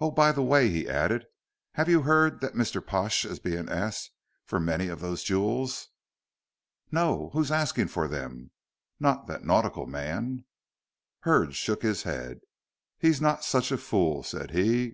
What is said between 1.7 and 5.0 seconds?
"have you heard that Mr. Pash is being asked for many of